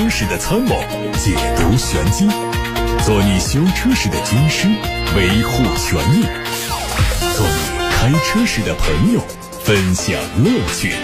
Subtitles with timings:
[0.00, 0.74] 车时的参谋，
[1.18, 2.26] 解读玄机，
[3.04, 4.66] 做你修车时的军师，
[5.14, 6.24] 维护权益；
[7.36, 9.20] 做你开车时的朋友，
[9.62, 10.94] 分享乐趣。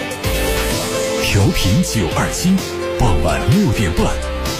[1.21, 2.55] 调频九二七，
[2.97, 4.07] 傍晚六点半，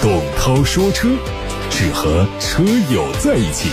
[0.04, 1.08] 董涛说车，
[1.72, 2.62] 只和车
[2.94, 3.72] 友在一起。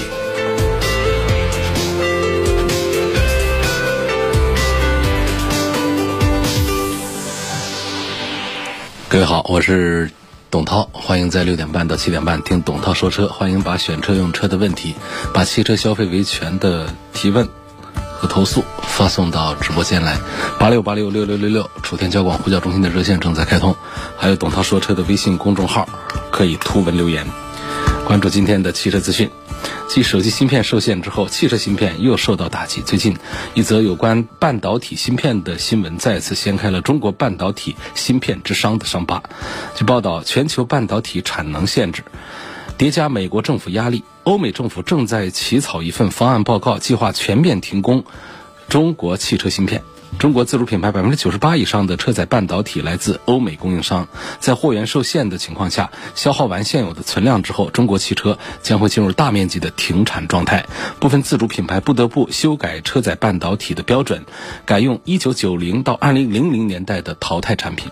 [9.11, 10.11] 各位好，我是
[10.54, 13.26] 董涛，欢迎在六点半到七点半听董涛说车。
[13.26, 14.94] 欢迎把选车用车的问题，
[15.32, 17.49] 把汽车消费维权的提问
[18.13, 20.17] 和投诉发送到直播间来，
[20.61, 23.75] 八六八六六六六六，楚天交广呼叫中心的热线正在开通，
[24.17, 25.89] 还有董涛说车的微信公众号
[26.30, 27.27] 可以图文留言，
[28.07, 29.31] 关注今天的汽车资讯。
[29.89, 32.83] 继手机芯片受限之后，汽车芯片又受到打击。
[32.83, 33.17] 最近，
[33.55, 39.22] 一则有关半导体芯片的新闻再次掀开了中国半导体芯片之殇的伤疤。
[39.75, 42.03] 据报道，全球半导体产能限制
[42.77, 48.05] 叠加美国政府压力，欧美政府正在起草一份方案报告，计划全面停工
[48.69, 49.82] 中国汽车芯片。
[50.18, 54.08] 中国自主品牌百分之九十八以上的车载半导体来自欧美供应商，
[54.40, 60.64] 在货源受限的情况下，消耗完现有的存量之后，中国汽车将会进入大面积的停产状态。
[60.98, 64.24] 部分自主品牌不得不修改车载半导体的标准，
[64.64, 67.90] 改用一九九零到二零零零年代的淘汰产品。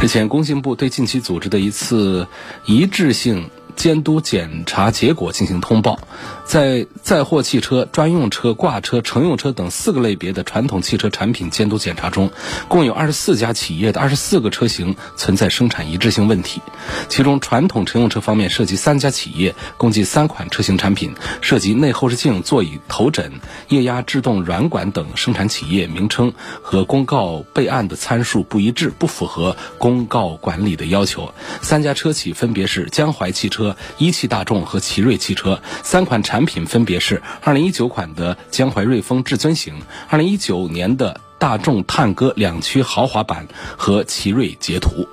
[0.00, 2.28] 日前，工信部对近期组织的一次
[2.66, 3.50] 一致性。
[3.78, 6.00] 监督检查结果进行通报，
[6.48, 12.30] 在载货汽车、专用车、挂车、乘用车等四个类别的传统汽车产品监督检查中，
[12.68, 16.62] 共有二十四家企业的二十四个车型存在生产一致性问题。
[17.10, 23.30] 其中，传统乘用车方面涉及三家企业，共计三款车型产品，涉及内后视镜、座椅头枕、
[23.68, 26.32] 液压制动软管等生产企业名称
[26.62, 31.34] 和公告备案的参数不一致，不符合公告管理的要求。
[31.60, 33.76] 三家车企分别是江淮汽车。
[33.98, 39.74] 一汽大众和奇瑞汽车三款产产品分别是二零一九款的江淮瑞风至尊型，
[40.08, 45.08] 二零一九年的大众探歌两驱豪华版和奇瑞捷途。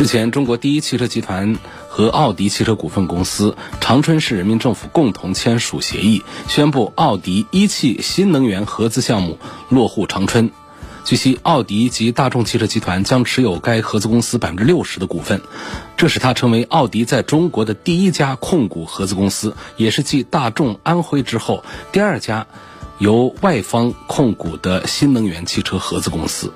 [0.00, 9.38] 日前，中国第一汽车集团和奥迪汽车股份公司、长春市人民政府共同签署协议，宣布奥迪一汽新能源合资项目
[9.68, 10.50] 落户长春。
[11.04, 15.40] 据悉，奥迪及大众汽车集团将持有该合资公司百分之六十的股份，
[15.96, 22.46] 这使它成为奥迪在中国的第一家控股合资公司，也是继大众安徽之后第二家
[22.98, 26.52] 由外方控股的新能源汽车合资公司。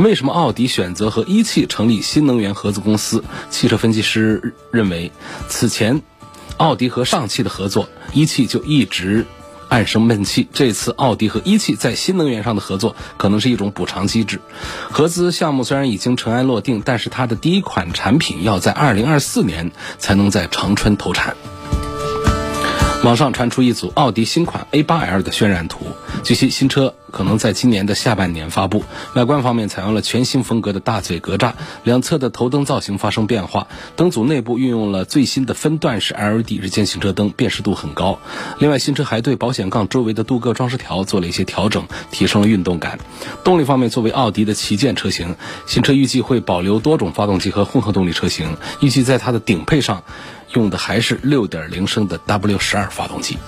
[0.00, 3.22] 为什么奥迪选择和一汽成立新能源合资公司？
[3.48, 5.12] 汽车分析师认为，
[5.48, 6.02] 此前
[6.56, 9.24] 奥迪和上汽的合作，一汽就一直。
[9.68, 10.48] 暗生闷气。
[10.52, 14.40] 这次奥迪和一汽在新能源上的合作，可能是一种补偿机制。
[14.90, 21.36] 合资项目虽然已经尘埃落定，但是它的第一款产品要在二零二四年才能在长春投产。
[23.04, 25.86] 网上传出一组奥迪新款 A8L 的渲染图，
[26.24, 28.82] 据悉新车可能在今年的下半年发布。
[29.14, 31.52] 外观方面采用了全新风格的大嘴格栅，
[31.84, 38.18] 两侧的头灯造型发生变化，灯组内部运用了最新的分段式 LED 日间行车灯，辨识度很高。
[38.58, 42.98] 另外，新车还对保险杠周围的镀铬装饰条做了一些调整，提升了运动感。
[43.44, 45.36] 动力方面，作为奥迪的旗舰车型，
[45.66, 50.02] 新车预计会保留多种发动机和混合动力车型，预计在它的顶配上。
[50.52, 53.38] 用的还是六点零升的 W 十二发动机。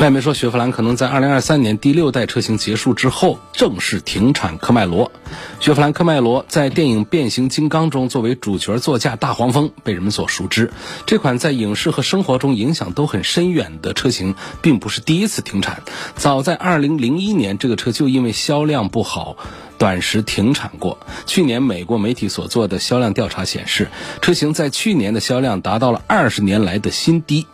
[0.00, 5.10] 外媒说，雪佛兰可能在2023年第六代车型结束之后正式停产科迈罗。
[5.58, 10.70] 雪佛兰科迈罗在电影《变形金刚》中作为主角座驾大黄蜂被人们所熟知。
[11.04, 15.82] 这款在影视和生活中影响都很深远的车型，并不是第一次停产。
[16.14, 19.36] 早在2001年，这个车就因为销量不好。
[19.78, 20.98] 短时停产过。
[21.26, 23.88] 去年美国媒体所做的销量调查显示，
[24.22, 27.46] 车型在去年的销量达到了二十年来的新低。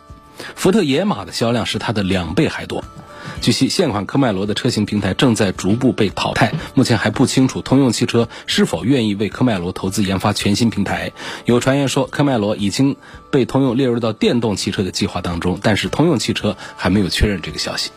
[0.55, 2.83] 福特野马的销量是它的两倍还多。
[3.41, 11.11] 据悉，现款科迈罗的车型平台正在逐步被淘汰，目前还不清楚通用汽车是否愿意为科迈罗投资研发全新平台。
[11.45, 12.95] 有传言说，科迈罗已经
[13.31, 17.91] 被通用列入到电动汽车的计划当中，但是通用汽车还没有确认这个消息。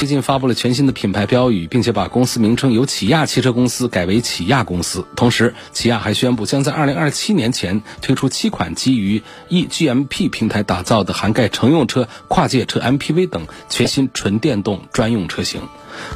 [0.00, 5.04] 最近发布了全新的品牌标语，并且把公司名称由起亚汽车公司改为起亚公司。
[5.14, 15.60] 同时，起亚还宣布将在二零二七年前推出七款基于 eGMP 平台打造的、涵盖乘用车、跨界车、MPV 等全新纯电动专用车型。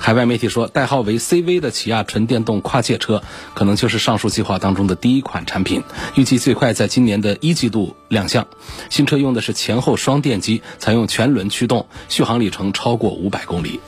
[0.00, 3.22] 海外媒体说，代号为 CV 的起亚纯电动跨界车
[3.54, 5.82] 可能就是上述计划当中的第一款产品，
[6.14, 8.46] 预计最快在今年的一季度亮相。
[8.90, 13.80] 新车用的是前后双电机，采用全轮驱动，续航里程超过五百公里。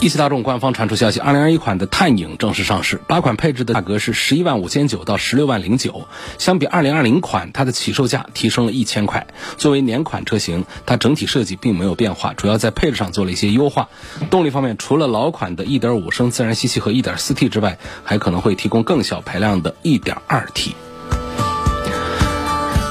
[0.00, 6.06] 一汽大众官方传出消息，二零二一款的探影正式上市，八款配置的价格是十一万五千九到十六万零九，
[6.38, 9.26] 相比二零二零款，它的起售价提升了一千块。
[9.56, 13.88] 作为年款车型，它整体设计并没有变化，主要在配置上做了一些优化。
[14.30, 20.76] 动力方面，除了老款的一点五升自然吸气和一点四 T 之外，还可能会提供更小排量的一点二 T。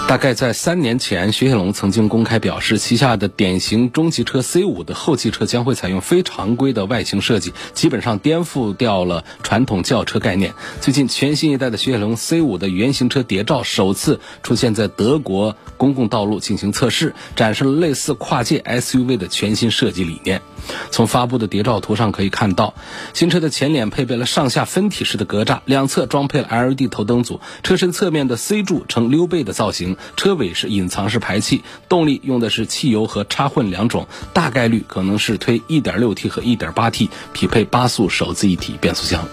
[0.07, 10.53] 大概在三年前，雪铁龙曾经公开表示，旗下的典型中级车 C5 的后期车将会采用非常规的外形设计，基本上颠覆掉了传统轿车概念。
[10.79, 20.41] 最近，全新一代的雪铁龙 C5 的原型车谍照首次出现在德国公共道路进行测试，展示了类似跨界 SUV 的全新设计理念。
[20.89, 22.73] 从发布的谍照图上可以看到，
[23.13, 39.27] 新车的前脸配备了上下分体式的格栅，两侧装配了 LED 头灯组，车身侧面的 C 柱呈溜背的造型，车尾是隐藏式排气，动力用的是汽油和插混两种，大概率可能是推 1.6T 和 1.8T，匹配八速手自一体变速箱。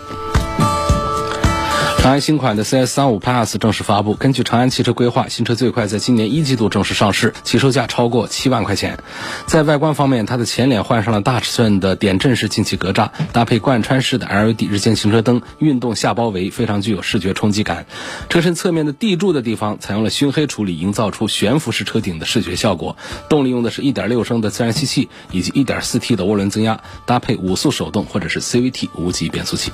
[2.04, 4.12] 长安新款的 CS35 Plus 正式发布。
[4.12, 8.98] 根据长安汽车规划，新车最快在今年一季度正式上市，起售价超过七万块钱。
[9.46, 17.86] 在外观方面，它的前脸换上了大尺寸的点阵式进气格栅，搭配贯穿式的 LED 日间行车灯、运动下包围，非常具有视觉冲击感。
[18.28, 22.98] 车身侧面的地柱的地方采用了熏黑处理，营造出悬浮式车顶的视觉效果。
[23.30, 29.72] 动力用的是一点六升的自然吸气以及一点四 T 的涡轮增压，搭配五速手动或者是 CVT 无级变速器。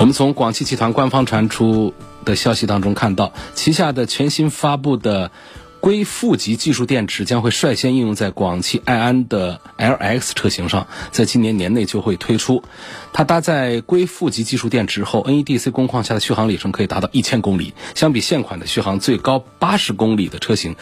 [0.00, 1.94] 我们从广汽集团官方传出
[2.24, 5.30] 的消息当中看到，旗下的全新发布的
[5.80, 12.62] 硅负极技术电池将会率先应用在广汽埃安的 LX 车型上，在今年年内就会推出。
[13.12, 20.76] 它搭载硅负极技术电池后，NEDC 工况下的续航里程可以达到一千公里，相比现款的续航最高八十公里的车型，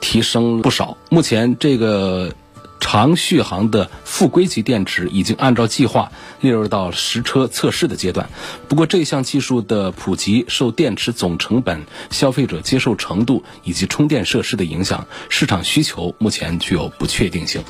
[0.00, 0.96] 提升不少。
[1.10, 2.32] 目前这个。
[2.80, 6.10] 长续航的负硅级电池已经按照计划
[6.40, 8.30] 列入到实车测试的阶段。
[8.68, 17.62] 不过，这项技术的普及受电池总成本、消费者接受程度以及充电设施的影响，市场需求目前具有不确定性。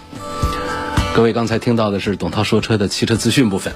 [1.14, 3.74] 各位刚才听到的是董涛说车的汽车资讯部分，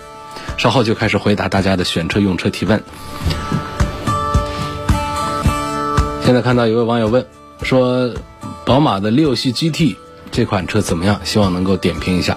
[0.59, 2.83] 稍后就开始回答大家的选车用车提问。
[6.25, 7.27] 现在看到有位网友问
[7.63, 8.15] 说，
[8.65, 9.97] 宝马的六系 GT。
[10.33, 11.21] 这款车怎么样？
[11.23, 12.37] 希望能够点评一下。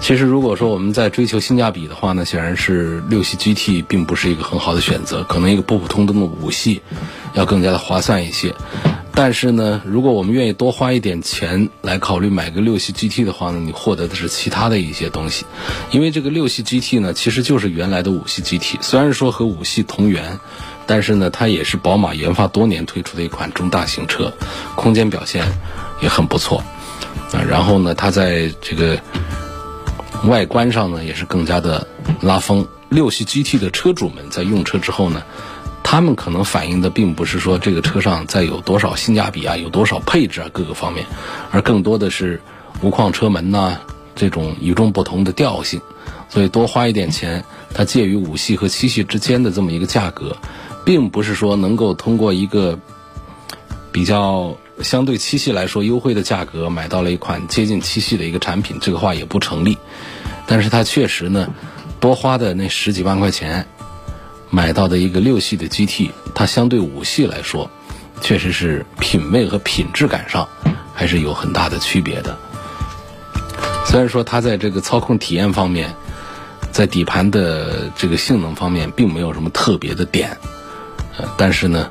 [0.00, 6.80] 其实，如果说我们在追求性价比的话呢，显然是六系 GT 并不是一个很好的选择，可能一个普普通通的五系
[7.34, 8.54] 要更加的划算一些。
[9.14, 15.44] 但是呢，如果我们愿意多花一点钱来考虑买个六系 GT 的话呢，你获得的是其他的一些东西。
[15.90, 20.38] 因为这个六系 GT 呢，其实就是原来的五系 GT，虽然说和五系同源，
[20.86, 24.32] 但是呢，它也是宝马研发多年推出的一款中大型车，
[24.74, 25.44] 空间表现
[26.00, 26.64] 也很不错。
[27.32, 28.98] 啊，然后呢，它在这个
[30.24, 31.86] 外观上呢，也是更加的
[32.20, 32.66] 拉风。
[32.88, 35.22] 六系 GT 的车主们在用车之后呢，
[35.82, 41.06] 他们可能反映的并不是说这个车上再有多少性价比啊，有多少配置啊，各个方面，
[41.50, 42.42] 而更多的是
[42.82, 43.78] 无框车门呐，
[44.14, 45.80] 这种与众不同的调性。
[46.28, 50.36] 所以多花一点钱，它介于五系和七系之间的这么一个价格，
[50.84, 52.78] 并不是说能够通过一个
[53.90, 54.54] 比较。
[54.80, 59.76] 相对七系来说，优惠的价格买到了一款接近七系的一个产品，这个话也不成立。
[60.46, 61.48] 但是它确实呢，
[62.00, 63.66] 多花的那十几万块钱
[64.50, 67.70] 买到的一个六系的 GT，它相对五系来说，
[68.20, 70.48] 确实是品味和品质感上
[70.94, 72.36] 还是有很大的区别的。
[73.86, 75.94] 虽然说它在这个操控体验方面，
[76.72, 80.36] 在底盘的这个性能方面并没有什么特别的点，
[81.18, 81.90] 呃，但是呢。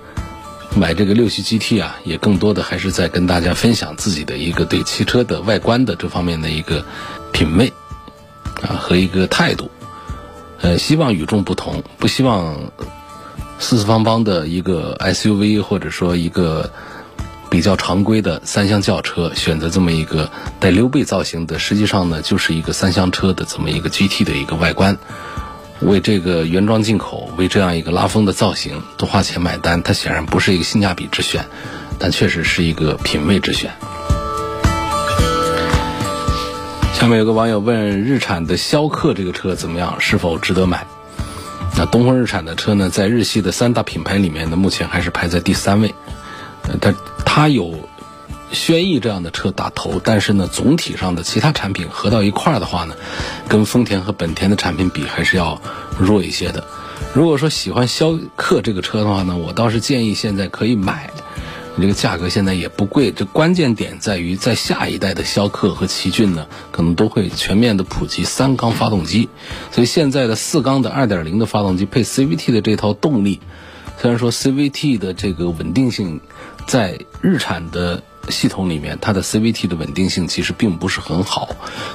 [0.75, 6.85] 买这个六系 GT 啊，也更多的还是在跟大家分享自己的一个对汽车的外观的这方面的一个
[7.33, 7.71] 品味
[8.61, 9.69] 啊和一个态度。
[10.61, 12.71] 呃，希望与众不同，不希望
[13.59, 16.71] 四四方方的一个 SUV 或者说一个
[17.49, 24.97] 比较常规的三厢轿车选择这么一个带溜背造型的，实际上呢就是一个三厢车的这么一个 GT 的一个外观。
[25.81, 31.45] 为这个原装进口，为这样一个拉风的造型多花钱买单，它显然不是一个性价比之选，
[31.97, 33.71] 但确实是一个品味之选。
[36.93, 39.99] 下面有个网友问：日产的逍客这个车怎么样？
[39.99, 40.85] 是否值得买？
[41.77, 45.95] 那东风日产的车呢，在日系的三大品牌里面呢，目前还是排在第三位。
[46.79, 46.95] 但
[47.25, 47.89] 它有。
[48.51, 52.95] 轩逸这样的车打头，但是呢，总体上的其他产品合到一块儿的话呢，
[53.47, 55.61] 跟丰田和本田的产品比还是要
[55.97, 56.65] 弱一些的。
[57.13, 61.09] 如果说喜欢逍客这个车的话呢，我倒是建议现在可以买，
[61.75, 63.11] 你这个价格现在也不贵。
[63.11, 69.29] 这关键点在于，在下一代的逍客和奇骏呢，可能都会全面的普及三缸发动机。
[69.71, 73.39] 所以现在的四缸的二点零的发动机配 CVT 的这套动力，
[73.99, 76.19] 虽然说 CVT 的这个稳定性
[76.67, 78.03] 在日产的。
[78.29, 81.49] 系统里面，它的 CVT 的稳定性其实并不是很好，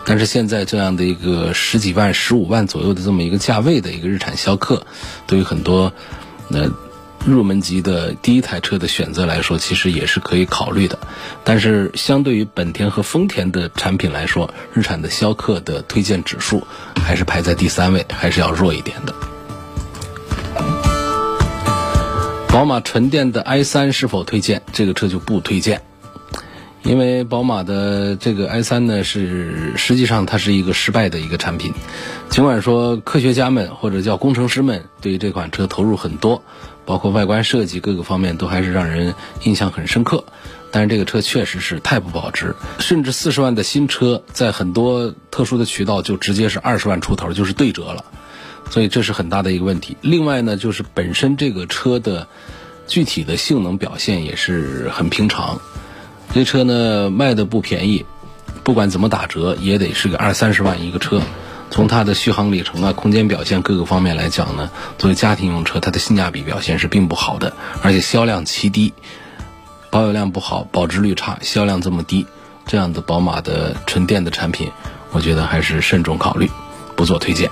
[0.05, 4.87] 但是现在这样的一个十几万、十五万左右的这么一个价位的一个日产逍客，
[5.27, 5.93] 对于很多
[6.51, 6.71] 呃
[7.25, 10.99] 入门级的第一台车的选择来说，其实也是可以考虑的。
[11.43, 16.67] 但是相对于本田和丰田的产品来说，日产的逍客的推荐指数
[16.97, 19.15] 还是排在第三位，还是要弱一点的。
[22.49, 24.63] 宝马纯电的 i3 是否推荐？
[24.73, 25.83] 这个车就不推荐。
[26.87, 31.75] 因为宝马的这个 i3 呢，是实际上它是一个失败的一个产品。
[32.31, 36.45] 尽管说科学家们或者叫工程师们对于这款车投入很多，
[36.85, 40.25] 包括外观设计各个方面都还是让人印象很深刻，
[40.71, 42.55] 但是这个车确实是太不保值。
[42.79, 48.05] 甚至四十万的新车，在很多特殊的渠道就直接是二十万出头，就是对折了。
[48.71, 49.97] 所以这是很大的一个问题。
[50.03, 52.29] 另外呢，就是本身这个车的
[52.87, 55.61] 具体的性能表现也是很平常。
[56.37, 58.05] 这车呢卖的不便宜，
[58.63, 61.23] 不管怎么打折也得是个二三十万一个车。
[61.71, 68.93] 从它的续航里程啊、空间表现各个方面来讲呢，作为家庭用车，它的性价比表现是并不好的，而且销量奇低，
[69.91, 72.27] 保有量不好，保值率差，销量这么低，
[72.67, 74.71] 这样的宝马的纯电的产品，
[75.13, 76.51] 我觉得还是慎重考虑，
[76.95, 77.51] 不做推荐。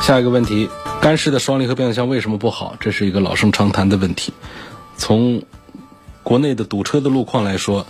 [0.00, 0.70] 下一个问题，
[1.02, 2.74] 干式的双离合变速箱为什么不好？
[2.80, 4.32] 这是一个老生常谈的问题，
[4.96, 5.42] 从。
[6.30, 7.88] 国内的堵车的路况来说，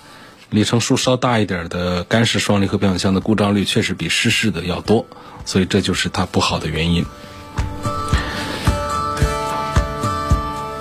[0.48, 5.04] 里程数稍大一点的干式双离合变速箱的故障率确实比湿式的要多，
[5.44, 7.04] 所以这就是它不好的原因。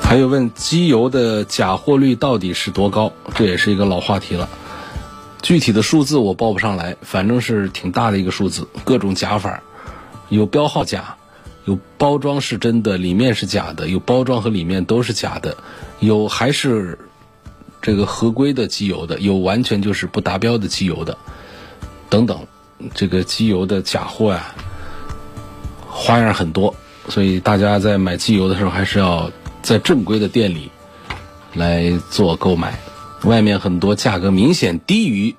[0.01, 3.11] 还有问机油的假货率到底是多高？
[3.35, 4.47] 这也是一个老话题了。
[5.41, 8.69] 具体的数字我报不上来，反正是挺大的一个数字。
[8.85, 9.61] 各种假法，
[10.29, 11.17] 有标号假，
[11.65, 15.57] 有包装是真的，里面是假的；有包装和里面都是假的，
[15.99, 16.97] 有还是。
[17.81, 21.17] 这个合规的机油的，有完全就是不达标的机油的，
[22.09, 22.45] 等等，
[22.93, 24.53] 这个机油的假货呀，
[25.87, 26.75] 花样很多，
[27.07, 29.31] 所以大家在买机油的时候，还是要
[29.61, 30.69] 在正规的店里
[31.53, 32.79] 来做购买。
[33.23, 35.35] 外面很多价格明显低于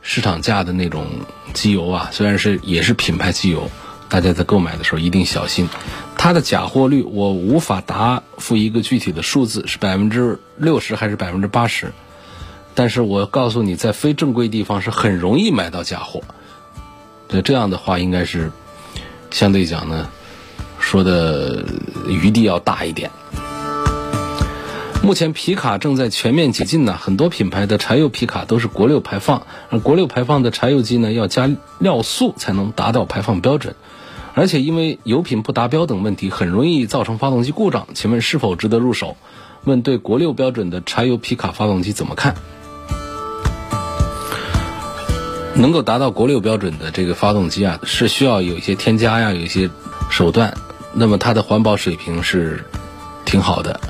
[0.00, 1.06] 市场价的那种
[1.52, 3.70] 机油啊，虽然是也是品牌机油。
[4.14, 5.68] 大家在购买的时候一定小心，
[6.16, 11.92] 它的假货率我无法答复一个具体的数字，是百分之六十还是百分之八十？
[12.76, 16.22] 但是我告诉你，在非正规地方是很容易买到假货。
[17.26, 18.52] 对这样的话，应该是
[19.32, 20.08] 相对讲呢，
[20.78, 21.64] 说的
[22.06, 23.10] 余地要大一点。
[25.02, 33.74] 目前皮卡正在全面解禁呢，很多品牌的柴油皮卡都是国六排放，而国六排放的柴油机呢要加尿素才能达到排放标准。
[34.34, 37.86] 而且因为油品不达标等问题，很容易造成发动机故障。
[37.94, 39.16] 请问是否值得入手？
[39.62, 42.34] 问对国六标准的柴油皮卡发动机怎么看？
[45.54, 49.70] 能够达到国六标准的这个发动机啊，是需要有一些添加呀，有一些
[50.10, 50.52] 手段。
[50.92, 52.64] 那么它的环保水平是
[53.24, 53.80] 挺好的，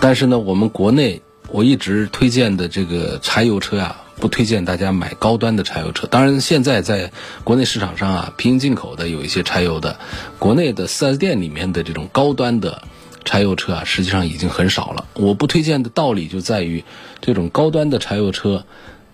[0.00, 4.01] 但是呢，我们国内我一直推荐的这个柴油车啊。
[4.16, 6.06] 不推荐大家买高端的柴油车。
[6.06, 7.12] 当然，现在在
[7.44, 9.98] 国内市场上啊，平行进口的有一些柴油的，
[10.38, 12.82] 国内的 4S 店里面的这种高端的
[13.24, 15.06] 柴油车啊，实际上已经很少了。
[15.14, 16.84] 我不推荐的道理就在于，
[17.20, 18.64] 这种高端的柴油车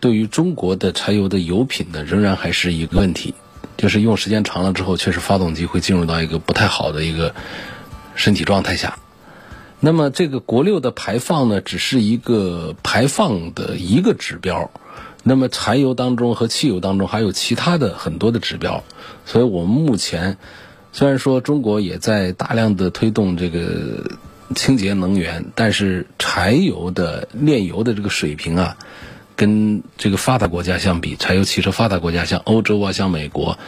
[0.00, 3.34] 对于中国的柴油的油品呢，仍然还是一个问题，
[3.76, 7.34] 就是用时间长了之后，确实发动机会进入到一个不太好的一个
[8.14, 8.98] 身体状态下。
[9.80, 14.70] 那么这个国六的排放呢，只是一个排放的一个指标。
[15.22, 18.82] 那么柴油当中和汽油当中还有其他的很多的指标，
[19.26, 20.38] 所以我们目前
[20.92, 24.10] 虽然说中国也在大量的推动这个
[24.54, 28.76] 清洁能源，但是柴油的炼油的这个水平啊，
[29.36, 33.58] 跟这个发达国家相比，柴油汽车发达国家像欧洲啊，像美国。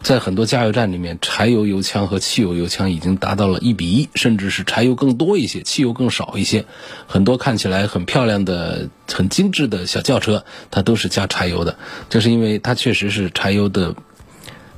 [0.00, 6.64] 在很多加油站里面，柴油油枪和汽油油枪已经达到了一比一，甚至是柴油更多一些，汽油更少一些。
[7.06, 11.76] 很多看起来很漂亮的、很精致的小轿车，它都是加柴油的。
[12.08, 13.96] 这是因为它确实是柴油的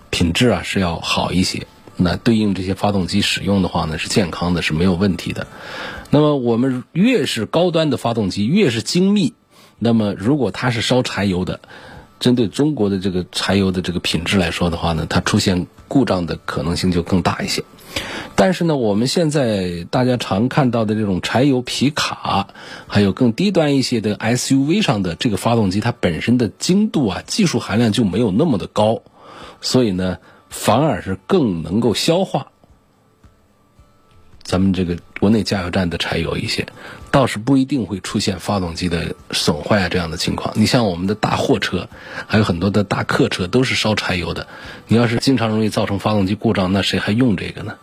[0.09, 1.67] 品质啊是要好一些。
[1.97, 5.47] 那对应这些发动机使用的话呢，是健康的，是没有问题的。
[6.09, 9.35] 那么我们越是高端的发动机，越是精密，
[9.79, 11.61] 那么如果它是烧柴油的。
[12.21, 17.65] 针对中国的这个柴油的这个品质来说的话呢，它出现故障的可能性就更大一些。
[18.37, 22.49] 但是呢，我们现在大家常看到的这种柴油皮卡，
[22.87, 29.03] 还有更低端一些的 SUV 上的这个发动机，它本身的精度啊、技术含量就没有那么的高，
[29.61, 32.47] 所以呢，反而是更能够消化
[34.43, 36.67] 咱们这个国内加油站的柴油一些，
[37.11, 40.55] 倒是不一定会出现发动机的损坏啊这样的情况。
[40.57, 41.89] 你像我们的大货车，
[42.27, 44.47] 还有很多的大客车都是烧柴油的，
[44.87, 47.75] 你要是经常容易造成发动机故障，那谁还用这个呢？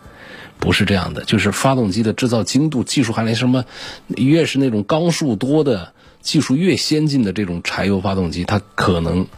[0.58, 3.64] 不是这样的，就是发动机的制造精度、技术含量什么，
[4.16, 9.28] 越是那种缸数多的、技术越先进的这种柴油发动机，它可能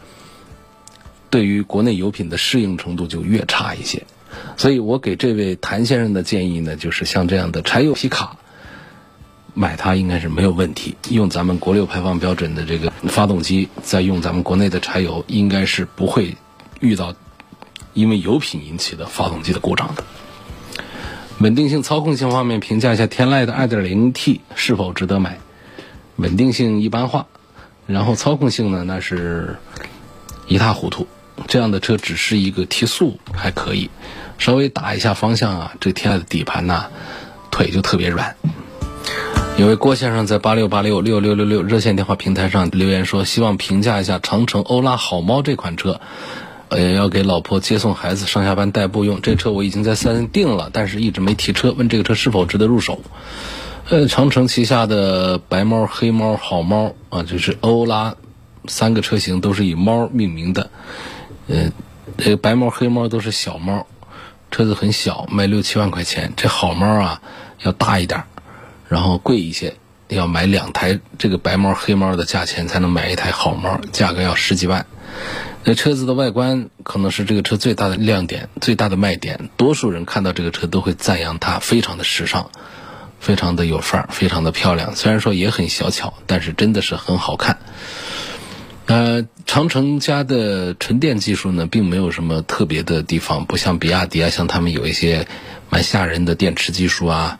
[1.29, 4.03] 对于国内油品的适应程度就越差一些。
[4.57, 8.37] 所以我给这位谭先生的建议呢，就是像这样的柴油皮卡，
[9.53, 10.95] 买它应该是没有问题。
[11.09, 16.35] 用咱们国六排放标准的这个发动机，再用咱们国内的柴油，应该是不会
[16.79, 17.13] 遇到
[17.93, 20.03] 因为油品引起的发动机的故障的。
[21.39, 25.39] 稳定性、操控性方面，评价一下天籁的 2.0T 是否值得买？
[26.17, 27.25] 稳定性一般化，
[27.87, 29.57] 然后操控性呢，那是
[30.47, 31.07] 一塌糊涂。
[31.47, 33.89] 这样的车只是一个提速还可以，
[34.37, 36.85] 稍微打一下方向啊，这天籁的底盘呐，
[37.49, 38.35] 腿就特别软。
[39.61, 46.01] 有位郭先生在八六八六六六六六热线电话平台上留言说，希望评价一下长城欧拉好猫这款车。
[46.69, 49.21] 呃，要给老婆接送孩子上下班代步用。
[49.21, 51.71] 这车我已经在四 S 店订了，但是一直没提车。
[51.73, 53.03] 问这个车是否值得入手？
[53.87, 58.15] 呃，长城旗下的白猫、黑猫、好猫啊，就是欧拉
[58.65, 60.71] 三个车型都是以猫命名的。
[61.47, 61.71] 呃，
[62.17, 63.85] 这个白猫、黑猫都是小猫，
[64.49, 66.33] 车子很小，卖六七万块钱。
[66.35, 67.21] 这好猫啊，
[67.61, 68.23] 要大一点，
[68.91, 69.75] 然后贵一些，
[70.09, 74.85] 要买两台这个白猫、黑猫的价钱才能买一台好猫，价格要十几万。
[75.63, 79.49] 那车子的外观可能是这个车最大的亮点、最大的卖点。
[79.55, 82.51] 多数人看到这个车都会赞扬它非常的时尚，
[83.21, 84.93] 非常的有范儿，非常的漂亮。
[84.93, 87.59] 虽然说也很小巧，但是真的是很好看。
[88.87, 95.27] 呃，长城家的纯电技术呢，并没有什么特别的地方，不像比亚迪啊，像他们有一些
[95.69, 97.39] 蛮吓人的电池技术啊，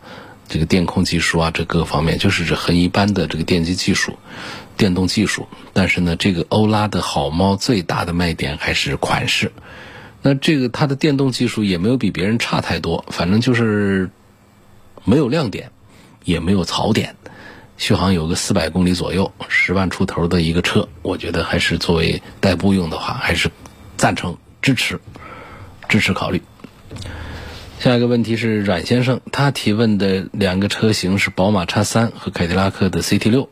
[0.52, 4.18] 这个电控技术啊，这各方面就是这很一般的这个电机技术。
[4.76, 9.50] 电动技术，但是呢，这个欧拉的好猫最大的卖点还是款式。
[10.20, 14.10] 那这个它的电动技术也没有比别人差太多，反正就是
[15.04, 15.70] 没有亮点，
[16.22, 17.16] 也没有槽点。
[17.78, 23.50] 续航有个四百公里左右，十万出头的一个车，我觉得还是作为代步用的话，还是
[23.96, 25.00] 赞成支持
[25.88, 26.42] 支持考虑。
[27.82, 33.48] 下一个问题是阮先生，他提问的两个车型是宝马叉三和凯迪拉克的 CT 六。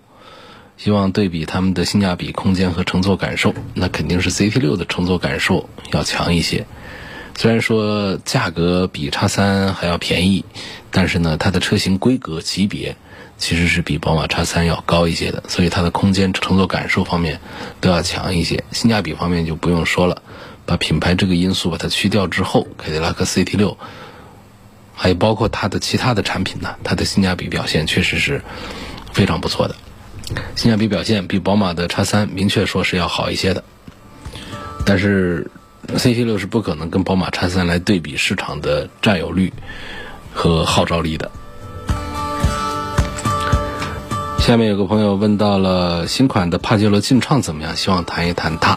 [0.76, 6.64] 希望对比他们的性价比、空间和乘坐感受，那肯定是 CT6 的乘坐感受要强一些。
[7.36, 10.44] 虽然说价格比叉三还要便宜，
[10.92, 12.94] 但是呢，它的车型规格级别
[13.36, 17.40] 其实是比宝马叉三要高一些的，所以它的空间、乘坐感受方面
[17.80, 18.62] 都要强一些。
[18.70, 20.22] 性价比方面就不用说了，
[20.66, 23.76] 把品牌这个因素把它去掉之后，凯迪拉克 CT6
[25.02, 28.42] 还有包括它的其他的产品呢，它的性价比表现确实是
[29.14, 29.74] 非常不错的。
[30.56, 33.64] 性价比表现比宝马的叉三明确说是要好一些的，
[34.84, 35.50] 但是
[35.88, 39.54] CT 六是不可能跟宝马叉三来对比市场的占有率
[40.34, 41.30] 和号召力的。
[44.38, 48.76] 下面有个朋友问到了新款的帕杰罗劲畅怎么样，希望谈一谈它。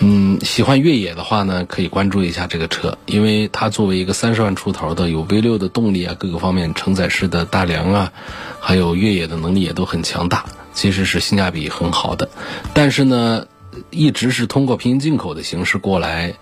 [0.00, 8.12] 嗯，喜欢越野的话呢，可以关注一下这个车，因为它作为一个三十万出头的有 V 六的动力啊，各个方面承载式的大梁啊，
[8.58, 12.28] 还有越野的能力也都很强大，其实是性价比很好的。
[12.74, 13.46] 但是呢，
[13.90, 16.34] 一直是通过平行进口的形式过来，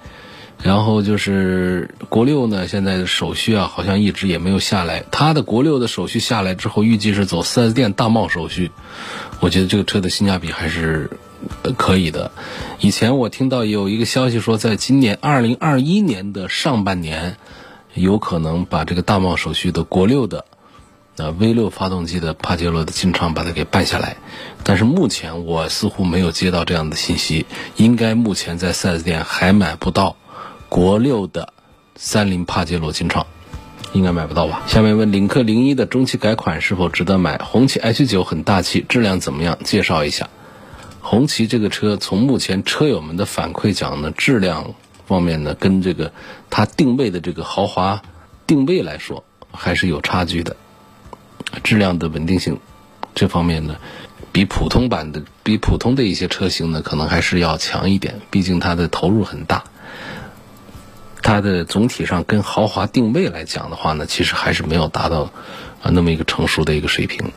[0.62, 5.04] 然后就是国六呢，现在的手续啊，好像一直也没有下来。
[5.10, 8.70] 它的国六的手续下来之后，预计是走 4S 店大贸手续，
[9.40, 11.10] 我觉得这个车的性价比还是。
[11.76, 12.30] 可以的。
[12.80, 17.36] 以前我听到有一个消息说，在今年二零二一年的上半年，
[17.94, 20.44] 有可能把这个大贸手续的国六的
[21.16, 24.16] 呃 V 六发动机的帕杰罗的进厂把它给办下来。
[24.62, 30.16] 但是目前我似乎没有接到这样的信息，应该目前在 4S 店还买不到
[30.68, 31.52] 国六的
[31.96, 33.26] 三菱帕杰罗进厂，
[33.92, 34.62] 应该买不到吧？
[34.66, 37.38] 下面问领克零一的中期改款是否值得买？
[37.38, 39.58] 红旗 H 九很大气，质量怎么样？
[39.64, 40.28] 介绍一下。
[41.00, 44.74] 红旗这个车，从目前车友们的反馈讲呢，质量
[45.06, 46.12] 方面呢，跟这个
[46.50, 48.02] 它定位的这个豪华
[48.46, 50.56] 定位来说，还是有差距的。
[51.64, 52.60] 质量的稳定性
[53.14, 53.76] 这方面呢，
[54.30, 58.20] 比普通版的、比普通的一些车型呢，可能还是要强一点。
[58.30, 59.64] 毕竟它的投入很大，
[61.22, 65.22] 它的总体上跟豪华定位来讲的话呢，其实还是没有达到
[65.82, 67.32] 啊那么一个成熟的一个水平。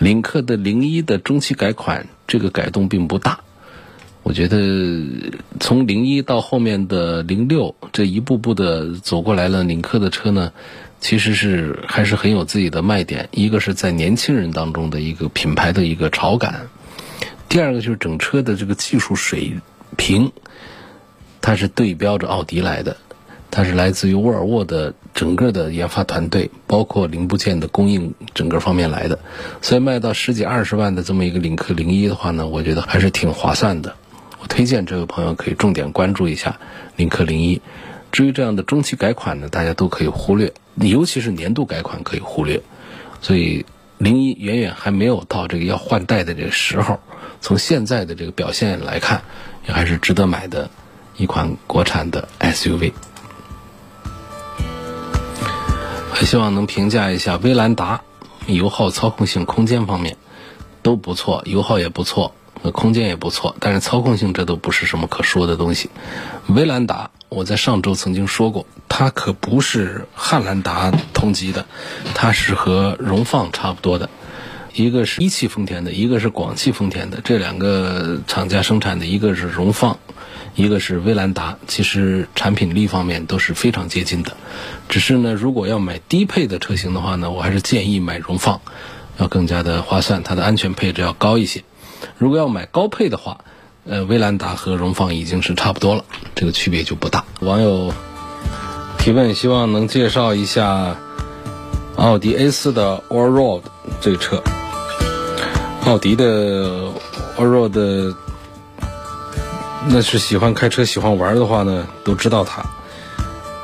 [0.00, 3.40] 领克的零一的中期改款，这个改动并不大。
[4.24, 10.52] 我觉得从零一到后面的零六，这一步步的走过来了，领克的车呢。
[11.02, 16.68] 其实是还是很有自己的卖点，一个是在年轻人当中的一个品牌的一个潮感，
[17.48, 19.54] 第二个就是整车的这个技术水
[19.96, 20.30] 平，
[21.40, 22.98] 它是对标着奥迪来的，
[23.50, 29.18] 它是来自于沃尔沃的整个的研发团队，包括零部件的供应整个方面来的，
[29.60, 33.96] 所以卖到十几二十万的这么一个领克零一的话呢，我觉得还是挺划算的，
[34.40, 36.58] 我推荐这位朋友可以重点关注一下
[36.96, 37.60] 领克零一。
[38.12, 42.62] 至于这样的中期改款呢，大家都可以忽略，尤其是年度改款可以忽略。
[43.20, 43.66] 所以
[43.98, 47.00] 零一远远还没有到这个要换代的这个时候。
[47.42, 49.22] 从现在的这个表现来看，
[49.66, 50.68] 也还是值得买的
[51.16, 52.92] 一款国产的 SUV。
[56.24, 58.02] 希望能评价一下威兰达，
[58.46, 60.16] 油耗、操控性、空间方面
[60.82, 62.34] 都不错，油耗也不错。
[62.74, 65.88] 空间也不错，但是操控性这都不是什么可说的东西。
[66.46, 71.64] 威兰达，我在上周曾经说过，它可不是汉兰达同级的，
[72.14, 74.10] 它是和荣放差不多的。
[74.74, 79.98] 一个是一汽丰田的，一个是广汽丰田的，这两个厂家生产的，一个是荣放，
[80.54, 84.36] 一个是威兰达，其实产品力方面都是非常接近的。
[84.88, 88.60] 只是呢，如果要买低配的车型的话呢，我还是建议买荣放，
[89.18, 91.62] 要更加的划算，它的安全配置要高一些。
[92.18, 93.38] 如果要买高配的话，
[93.86, 97.24] 呃，威兰达和荣放已经是差不多了，这个区别就不大。
[97.40, 97.92] 网友
[98.98, 100.96] 提问，希望能介绍一下
[101.96, 103.62] 奥迪 A4 的 Allroad
[104.00, 104.42] 这个车。
[105.86, 106.90] 奥迪的
[107.38, 108.14] Allroad，
[109.88, 112.62] 那是喜欢开车、喜欢玩的话呢，都知道它。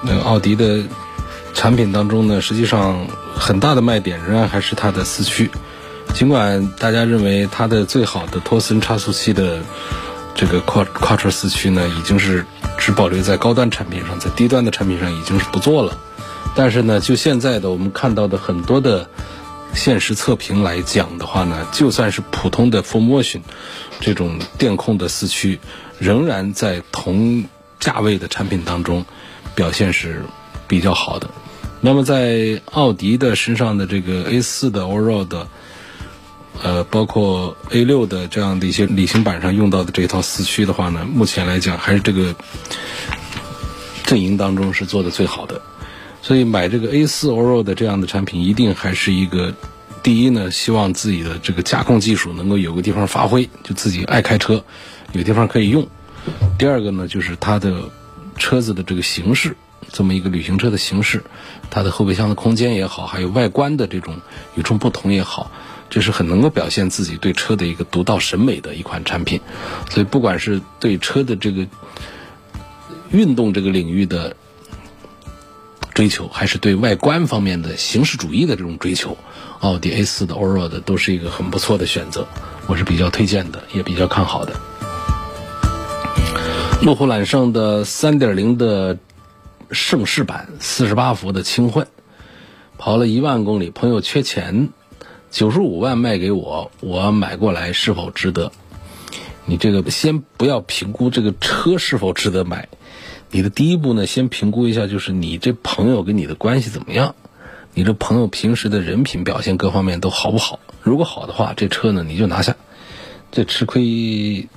[0.02, 0.82] 那奥迪的
[1.54, 5.50] 产品当中呢，实际上很大的卖点仍然还是它的四驱。
[6.14, 9.58] 尽管大家认为它的最好的托森差速器的
[10.34, 12.46] 这个跨跨车四驱呢，已经是
[12.78, 15.98] 只保留在高端产品上，在低端的产品上已经是不做了。
[16.54, 19.10] 但是呢，就现在的我们看到的很多的
[19.76, 23.42] 现实测评来讲的话呢，就算是普通的 Full Motion
[24.00, 25.60] 这种电控的四驱，
[26.00, 27.44] 仍然在同
[27.78, 29.04] 价位的产品当中
[29.54, 30.24] 表现是
[30.66, 31.30] 比较好的。
[31.80, 35.46] 那么在奥迪的身上的这个 A4 的 Allroad。
[36.62, 42.34] 呃，包括 A 六的这样的一些旅行版上用到的这套四驱的话呢，目前来讲还是这个
[44.04, 45.60] 阵营当中是做的最好的。
[46.26, 49.54] 所以买这个 A 四 Oro 的这样的产品，一定还是一个
[50.02, 54.64] 第一呢，希望自己的这个驾控技术能够有个地方发挥，就自己爱开车，
[55.12, 55.86] 有地方可以用。
[56.58, 57.90] 第二个呢，就是它的
[58.38, 59.56] 车子的这个形式，
[59.92, 61.22] 这么一个旅行车的形式，
[61.70, 64.16] 它的后备箱的空间也好，还有外观的这种
[64.56, 65.52] 与众不同也好。
[65.90, 69.40] 这是很能够表现自己对车的一个独到审美的一款产品，
[69.88, 71.68] 所以不管是对车的这个
[73.12, 74.34] 运动这个领域的
[75.96, 79.16] 追求，还是对外观方面的形式主义的这种追求，
[79.60, 82.28] 奥迪 A 四的欧若的都是一个很不错的选择，
[82.66, 84.52] 我是比较推荐的，也比较看好的。
[86.82, 88.98] 路虎揽胜的3.0的
[89.70, 91.86] 盛世版，四十八伏的轻混，
[92.76, 94.68] 跑了一万公里，朋友缺钱。
[95.30, 98.52] 九十五万卖给我，我买过来是否值得？
[99.46, 102.68] 你这个先不要评估这个车是否值得买，
[103.36, 107.14] 你的第一步呢，先评估一下，就是你这朋友跟你的关系怎么样？
[107.74, 110.58] 你这朋友平时的人品表现各方面都好不好？
[110.80, 112.56] 如果好的话，这车呢你就拿下，
[113.30, 114.48] 这吃亏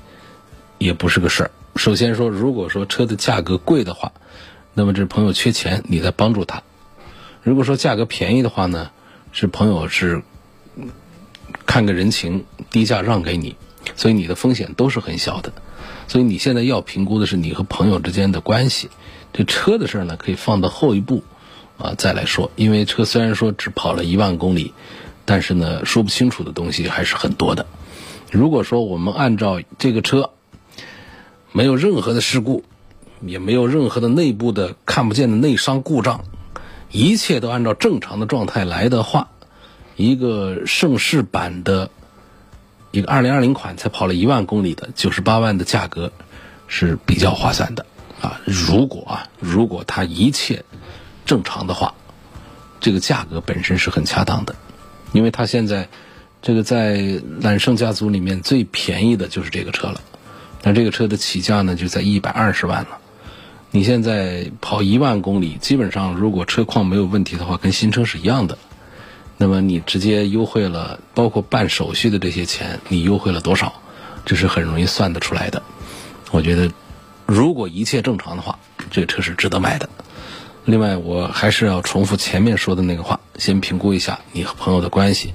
[0.78, 1.52] 也不是个事儿。
[1.76, 4.14] 首先说，如果说车的价格贵的话，
[4.74, 6.64] 那么这朋友缺钱，你在帮助他；
[7.44, 8.92] 如果说价格便宜的话呢，
[9.34, 10.24] 是朋友是。
[11.66, 13.58] 看个人情，低价让给你，
[13.98, 15.52] 所以你的风险都是很小的。
[16.10, 18.90] 所以你现在要评估的是你和朋友之间的关系。
[19.32, 21.24] 这车的事儿呢，可以放到后一步
[21.78, 22.50] 啊再来说。
[22.56, 24.74] 因为车虽然说只跑了一万公里，
[25.24, 27.68] 但是呢，说不清楚的东西还是很多的。
[28.32, 30.32] 如果说我们按照这个车
[31.52, 32.64] 没有任何的事故，
[33.22, 36.24] 也没有任何的内部的看不见的内伤故障，
[36.92, 39.30] 一切都按照正常的状态来的话。
[39.96, 41.92] 一个盛世版的，
[42.92, 46.12] 一个二零二零款才跑了一万公里的九十八万的价格
[46.68, 47.86] 是比较划算的
[48.22, 48.42] 啊！
[48.46, 50.66] 如果啊，如果它一切
[51.26, 51.94] 正常的话，
[52.80, 54.56] 这个价格本身是很恰当的，
[55.12, 55.88] 因为它现在
[56.42, 60.02] 这个在揽胜家族里面最便宜的就是这个车了，
[60.62, 62.98] 但这个车的起价呢就在一百二十万了。
[63.72, 68.58] 你现在跑一万公里，基本上如果车况没有问题的话，跟新车是一样的。
[69.42, 73.82] 那么你直接优惠了，包括办手续的这些钱，你优惠了多少？
[74.26, 75.64] 这是很容易算得出来的。
[76.32, 76.70] 我觉得，
[77.26, 78.60] 如果一切正常的话，
[78.92, 79.90] 这个车是值得买的。
[80.66, 85.34] 另外，我还是要重复前面说的那个话，先评估一下你和朋友的关系。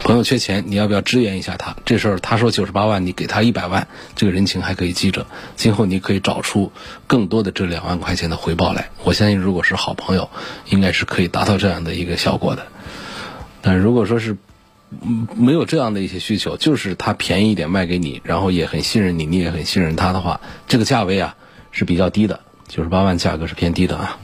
[0.00, 1.76] 朋友缺钱，你要不要支援一下他？
[1.84, 3.86] 这时候他说九十八万，你给他一百万，
[4.16, 5.26] 这个人情还可以记着。
[5.56, 6.72] 今后你可以找出
[7.06, 8.88] 更多的这两万块钱的回报来。
[9.04, 10.30] 我相信，如果是好朋友，
[10.70, 12.66] 应该是可以达到这样的一个效果的。
[13.62, 14.36] 但如果说是
[15.36, 21.36] 没有这样的一些需求，就是他便宜一点卖给你，然后也很信任你，你也很信任他的话，这个价位啊
[21.70, 24.18] 是比较低的，九十八万价格是偏低的啊。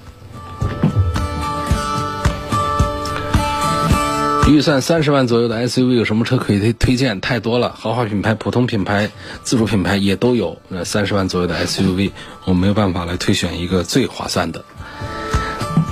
[4.50, 7.20] 预算三十万左右的 SUV 有什么车可以推推荐？
[7.20, 9.10] 太多了，豪华品牌、普通品牌、
[9.42, 10.58] 自主品牌也都有。
[10.68, 12.12] 那三十万左右的 SUV，
[12.46, 14.64] 我没有办法来推选一个最划算的。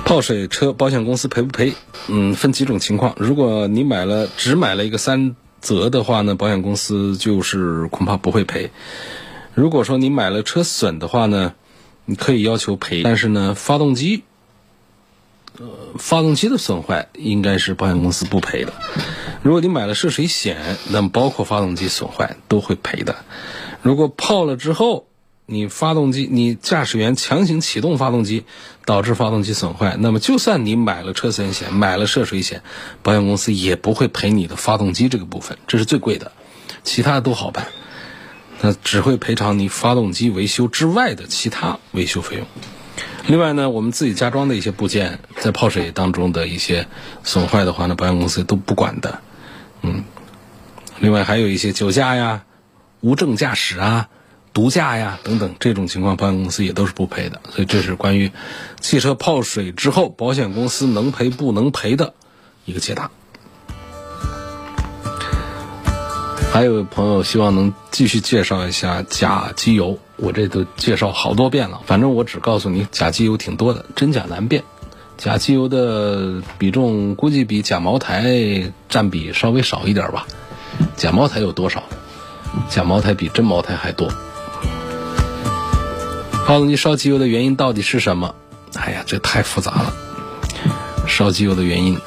[0.07, 1.73] 泡水车保险公司赔不赔？
[2.07, 3.13] 嗯，分几种情况。
[3.17, 8.71] 如果你买了只买了一个三责的话呢，保险公司就是恐怕不会赔。
[9.53, 11.55] 如果说你买了车损的话呢，
[12.05, 14.23] 你可以要求赔，但是呢，发动机。
[15.59, 15.67] 呃，
[15.97, 18.71] 发动机的损坏应该是保险公司不赔的。
[19.41, 23.17] 如果你买了涉水险，那么包括发动机损坏都会赔的。
[23.81, 25.09] 如果泡了之后，
[25.49, 28.43] 你发动机你驾驶员强行启动发动机，
[28.83, 32.63] 导致发动机损坏，那么就算你买了车损险、买了涉水险，
[33.01, 36.33] 保险公司也不会赔你的发动机这个部分，这是最贵的，
[36.83, 37.67] 其他的都好办，
[38.59, 42.45] 那只会赔偿你发动机维修之外的其他维修费用。
[43.27, 46.87] 另外呢，我们自己加装的一些部件，在泡水当中的一些
[47.23, 49.21] 损坏的话呢，保险公司都不管的。
[49.81, 50.03] 嗯，
[50.99, 52.43] 另外还有一些酒驾呀、
[52.99, 54.09] 无证驾驶啊、
[54.57, 57.39] 毒驾呀等等这种情况，保险公司也都是不赔的。
[57.51, 58.31] 所以这是关于
[58.81, 62.15] 汽车泡水之后，保险公司能赔不能赔的
[62.65, 63.11] 一个解答。
[66.51, 69.99] 还有朋友希望能继续介绍一下假机油。
[70.15, 74.63] 我这都介绍好多遍了，反正我只告诉你假机油挺多的，真假难辨。
[75.19, 80.25] 假机油的比重估计比假茅台占比稍微少一点吧。
[80.95, 81.83] 假茅台有多少？
[82.67, 84.11] 假茅台比真茅台还多。
[86.47, 88.33] 发动机烧机油的原因到底是什么？
[88.75, 89.93] 哎呀，这太复杂了。
[91.05, 91.97] 烧机油的原因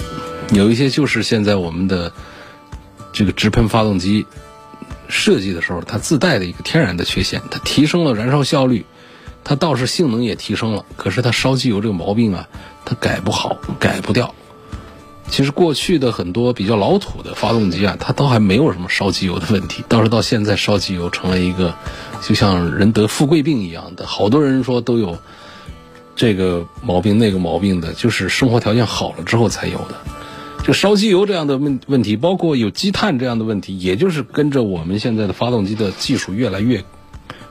[0.53, 2.11] 有一些就是现在我们的
[3.13, 4.25] 这个直喷发动机。
[5.09, 8.87] 设计的时候，它自带的一个天然的缺陷，它提升了燃烧效率，
[9.45, 12.49] 它倒是性能也提升了，可是它烧机油这个毛病啊，
[12.87, 14.35] 它改不好，改不掉。
[15.31, 21.75] 其实过去的很多比较老土的发动机啊，它都还没有什么烧机油的问题，倒是到现在烧机油成了一个
[22.21, 25.19] 就像人得富贵病一样的，好多人说都有
[26.17, 29.95] 这个毛病那个毛病的，就是生活条件好了之后才有的。
[30.63, 36.85] 这烧机油这样的问问题，包括有积碳这样的问题，也就是跟着我们现在的发动机的技术越来越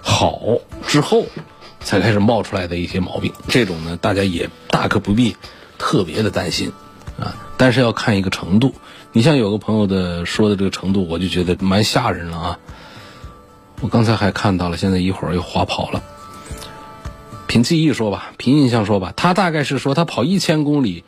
[0.01, 0.39] 好
[0.85, 1.25] 之后，
[1.79, 3.31] 才开始冒出来的一些毛病。
[3.47, 5.35] 这种呢，大家也大可不必
[5.79, 6.71] 特别的担心
[7.19, 7.33] 啊。
[7.59, 8.73] 但是要看一个程度。
[9.11, 12.59] 你像有个朋友的说的这个程度，我就觉得蛮吓人了啊。
[13.81, 16.01] 我刚才还看到了，现在一会儿又划跑了。
[17.47, 21.03] 凭记忆说吧，凭印象说吧，他大概是说他跑一千公里。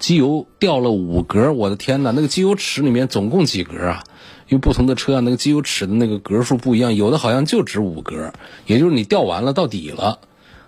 [0.00, 2.12] 机油掉了五格，我的天哪！
[2.12, 4.04] 那个机油尺里面总共几格啊？
[4.46, 8.32] 因为不同的车啊，那个机油尺的那个格数不一样，有的好像就值五格，
[8.66, 10.20] 也就是你掉完了到底了，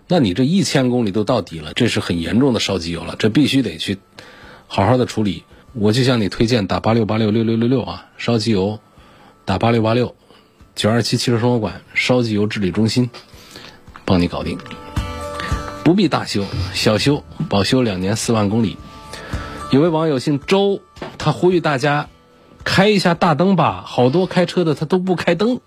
[0.09, 3.99] 那你这一千公里都到底了，这是很严重的烧机油了，这必须得去
[4.73, 5.43] 好好的处理。
[5.73, 8.79] 我就向你推荐打八六八六六六六六啊，烧机油
[9.45, 10.15] 打八六八六
[10.77, 13.11] 九二七汽车生活馆烧机油治理中心，
[14.05, 14.59] 帮你搞定，
[15.85, 18.77] 不必大修，小修保修两年四万公里。
[19.71, 20.81] 有位网友姓周，
[21.19, 22.09] 他呼吁大家
[22.65, 23.85] 开一下大灯吧。
[23.87, 25.61] 好多开车的他都不开灯。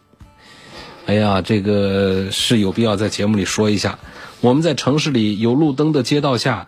[1.06, 4.00] 哎呀，这个是有必要在节目里说一下。
[4.42, 6.68] 我们在城市里有路灯的街道下，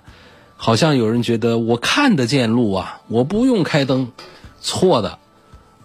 [0.57, 4.11] 好像有人觉得我看得见路啊，我不用开灯。
[4.61, 5.19] 错的，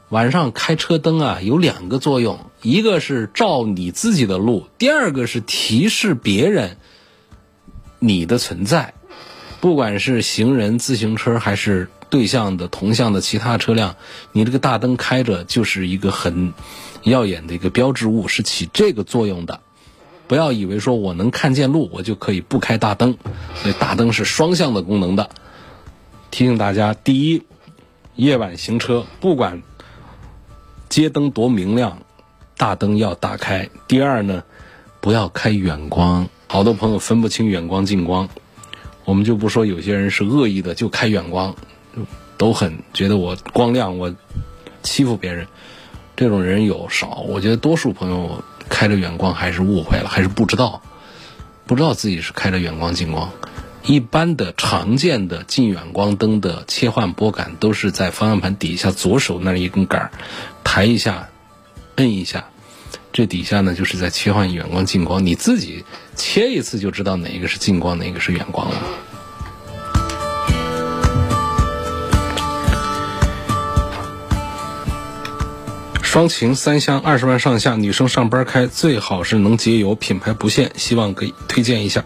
[0.09, 6.79] 晚上开车灯啊有两个作用，一个是照你自己的路，第二个是提示别人
[7.99, 8.95] 你的存在。
[9.61, 13.97] 不管是行人、自行车，还是对向的、同向的其他车辆，
[14.33, 16.55] 你这个大灯开着就是一个很
[17.03, 19.61] 耀眼的一个标志物，是起这个作用的。
[20.31, 23.19] 不要以为说我能看见路，我就可以不开大灯。
[23.57, 25.29] 所以大灯是双向的功能的。
[26.31, 27.43] 提醒大家：第一，
[28.14, 29.61] 夜晚行车，不管
[30.88, 31.99] 街灯多明亮，
[32.57, 33.71] 大灯要打开。
[33.88, 34.45] 第二呢，
[35.01, 38.29] 不要开远光，好多朋友分不清远光近光。
[39.05, 41.57] 我们就不说有些人是恶意的，就开远光，
[42.37, 44.14] 都很觉得我光亮，我
[44.85, 45.49] 欺负别人。
[46.21, 50.83] 这种人有少，我觉得多数朋友开着远光还是误会了，还是不知道，
[51.65, 53.31] 不知道自己是开着远光近光。
[53.83, 60.11] 一般的常见的近远光灯的切换拨杆都是在方向盘底下左手那一根杆儿，
[60.63, 61.31] 抬一下，
[61.97, 62.51] 摁一下，
[63.15, 68.77] 这底下呢就是在切换远光近光，你自己切一次就知道哪一个是近光，哪一个是远光了。
[76.11, 82.05] 双擎三厢二十万上下，女生上班开最好是能节油，品牌不限，希望给推荐一下。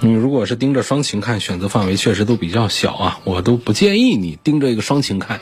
[0.00, 5.40] 你如果是盯着双擎看，选择范围确实都比较小啊，我都不建议你盯着一个双擎看，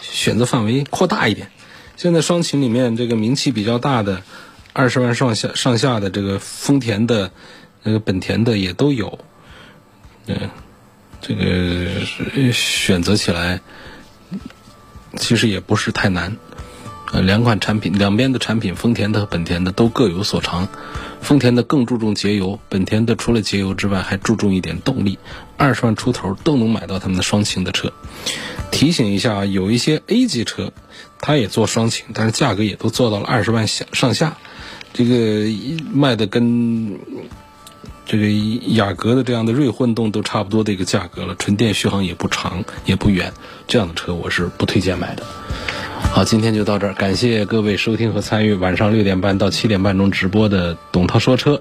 [0.00, 1.52] 选择范围扩大一点。
[1.96, 4.24] 现在双擎里面这个名气比较大的，
[4.72, 7.30] 二十万上下上下的这个丰田的、
[7.84, 9.20] 那个本田的也都有，
[10.26, 10.50] 嗯，
[11.20, 13.60] 这个选择起来
[15.14, 16.36] 其实也不是太难。
[17.14, 20.66] 呃，两款产品，两边的产品，丰田的和本田的都各有所长。
[21.20, 25.20] 丰田的更注重节油，本田的除了节油之外，还注重一点动力。
[25.56, 27.92] 二十万出头都能买到他们的双擎的车。
[28.72, 30.72] 提醒一下啊，有一些 A 级车，
[31.20, 34.36] 它也做双擎，但是价格也都做到了二十万下上下。
[34.92, 35.46] 这个
[35.92, 36.98] 卖的跟
[38.06, 38.26] 这个
[38.74, 43.32] 雅阁的这样的锐混动都差不多的一个价格了，纯电续航也不长也不远，
[43.66, 45.24] 这样的车我是不推荐买的。
[46.12, 51.60] 好，今天就到这儿，感谢各位收听和参与晚上六点半到七点半钟直播的董涛说车。